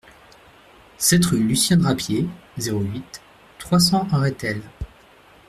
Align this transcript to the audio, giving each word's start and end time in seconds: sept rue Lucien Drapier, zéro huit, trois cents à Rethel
sept 0.97 1.25
rue 1.27 1.43
Lucien 1.43 1.77
Drapier, 1.77 2.27
zéro 2.57 2.79
huit, 2.81 3.21
trois 3.59 3.79
cents 3.79 4.07
à 4.11 4.17
Rethel 4.17 4.63